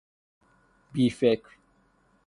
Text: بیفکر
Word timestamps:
بیفکر 0.93 1.57